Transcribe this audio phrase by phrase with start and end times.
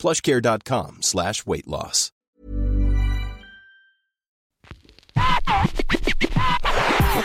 [0.00, 2.10] plushcare.com slash weight loss.
[5.14, 5.22] La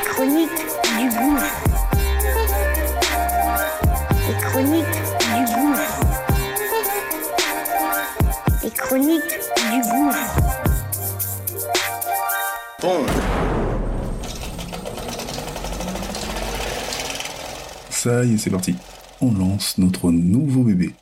[0.04, 0.50] chronique
[1.00, 1.64] du gouffre.
[4.28, 6.00] Les chroniques du gouffre.
[8.64, 9.40] Les chroniques
[9.72, 10.36] du gouffre.
[17.90, 18.76] Ça y est, c'est parti.
[19.22, 20.94] On lance notre nouveau bébé.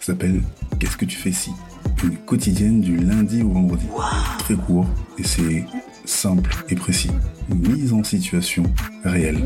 [0.00, 0.42] Ça s'appelle
[0.78, 1.50] Qu'est-ce que tu fais ici
[2.02, 3.86] Une quotidienne du lundi au vendredi.
[4.38, 4.86] Très court
[5.18, 5.66] et c'est
[6.06, 7.10] simple et précis.
[7.50, 8.62] Mise en situation
[9.04, 9.44] réelle.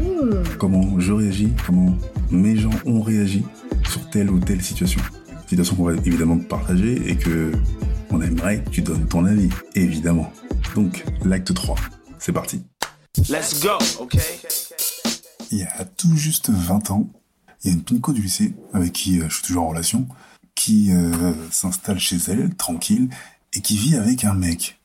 [0.61, 1.99] Comment je réagis, comment
[2.31, 3.43] mes gens ont réagi
[3.89, 5.01] sur telle ou telle situation?
[5.49, 7.51] Situation qu'on va évidemment partager et que
[8.11, 10.33] on aimerait que tu donnes ton avis, évidemment.
[10.77, 11.75] Donc, l'acte 3,
[12.21, 12.63] c'est parti.
[13.29, 14.21] Let's go, okay?
[15.51, 17.09] Il y a tout juste 20 ans,
[17.65, 20.07] il y a une pinko du lycée avec qui euh, je suis toujours en relation,
[20.65, 23.11] qui euh, s'installe chez elle, tranquille,
[23.53, 24.81] et qui vit avec un mec.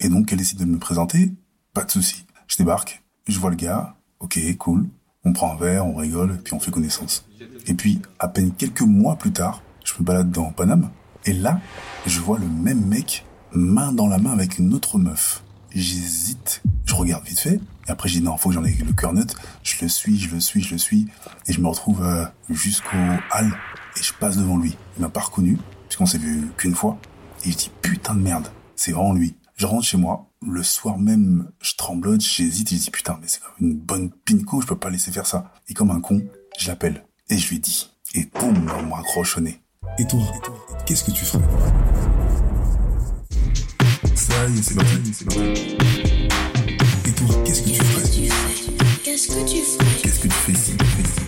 [0.00, 1.32] Et donc elle décide de me présenter,
[1.74, 2.24] pas de souci.
[2.46, 4.88] Je débarque, je vois le gars, ok, cool,
[5.26, 7.26] on prend un verre, on rigole, puis on fait connaissance.
[7.66, 10.88] Et puis, à peine quelques mois plus tard, je me balade dans Paname,
[11.26, 11.60] et là,
[12.06, 15.44] je vois le même mec, main dans la main avec une autre meuf.
[15.74, 18.94] J'hésite, je regarde vite fait, et après j'ai dit non, faut que j'en ai le
[18.94, 21.06] cœur net, je le suis, je le suis, je le suis,
[21.46, 22.96] et je me retrouve euh, jusqu'au
[23.30, 23.52] hall,
[23.98, 24.76] et je passe devant lui.
[24.96, 26.98] Il m'a pas reconnu, puisqu'on s'est vu qu'une fois,
[27.44, 29.34] et je dis putain de merde, c'est vraiment lui.
[29.56, 33.26] Je rentre chez moi, le soir même, je tremblote, j'hésite, et je dis putain, mais
[33.26, 35.52] c'est quand même une bonne pinko, je peux pas laisser faire ça.
[35.68, 36.22] Et comme un con,
[36.58, 39.60] je l'appelle, et je lui dis, et boum, on me raccroche au nez.
[39.98, 40.20] Et toi,
[40.86, 41.42] qu'est-ce que tu ferais?
[44.14, 45.76] Ça y est, c'est parti, c'est parti.
[47.04, 48.08] Et toi, qu'est-ce que tu ferais?
[49.02, 50.00] Qu'est-ce que tu ferais?
[50.02, 50.52] Qu'est-ce que tu fais?
[50.52, 51.27] Ici